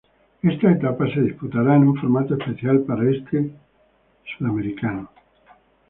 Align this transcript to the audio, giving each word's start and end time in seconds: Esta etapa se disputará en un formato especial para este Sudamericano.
Esta 0.41 0.71
etapa 0.71 1.05
se 1.13 1.21
disputará 1.21 1.75
en 1.75 1.83
un 1.87 1.95
formato 1.95 2.33
especial 2.33 2.79
para 2.85 3.07
este 3.11 3.51
Sudamericano. 4.35 5.11